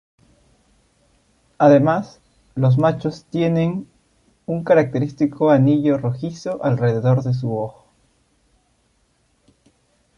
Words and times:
Además, 1.59 2.19
los 2.55 2.79
machos 2.79 3.25
tienen 3.25 3.87
un 4.47 4.63
característico 4.63 5.51
anillo 5.51 5.99
rojizo 5.99 6.59
alrededor 6.63 7.21
de 7.21 7.35
su 7.35 7.55
ojo. 7.55 7.87